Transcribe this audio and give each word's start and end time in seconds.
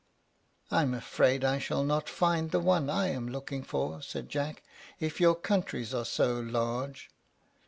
"I 0.71 0.81
am 0.81 0.95
afraid 0.95 1.43
I 1.43 1.59
shall 1.59 1.83
not 1.83 2.09
find 2.09 2.49
the 2.49 2.59
one 2.59 2.89
I 2.89 3.09
am 3.09 3.27
looking 3.27 3.61
for," 3.61 4.01
said 4.01 4.29
Jack, 4.29 4.63
"if 4.99 5.21
your 5.21 5.35
countries 5.35 5.93
are 5.93 6.05
so 6.05 6.39
large." 6.39 7.11